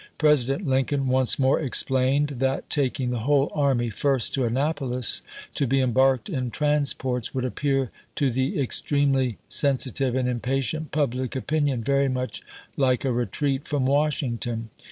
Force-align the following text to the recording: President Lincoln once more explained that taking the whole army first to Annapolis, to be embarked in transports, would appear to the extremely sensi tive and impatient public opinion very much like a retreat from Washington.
President 0.17 0.67
Lincoln 0.67 1.09
once 1.09 1.37
more 1.37 1.59
explained 1.59 2.29
that 2.39 2.71
taking 2.71 3.11
the 3.11 3.19
whole 3.19 3.51
army 3.53 3.91
first 3.91 4.33
to 4.33 4.45
Annapolis, 4.45 5.21
to 5.53 5.67
be 5.67 5.79
embarked 5.79 6.27
in 6.27 6.49
transports, 6.49 7.35
would 7.35 7.45
appear 7.45 7.91
to 8.15 8.31
the 8.31 8.59
extremely 8.59 9.37
sensi 9.47 9.91
tive 9.91 10.15
and 10.15 10.27
impatient 10.27 10.89
public 10.91 11.35
opinion 11.35 11.83
very 11.83 12.09
much 12.09 12.41
like 12.75 13.05
a 13.05 13.11
retreat 13.11 13.67
from 13.67 13.85
Washington. 13.85 14.71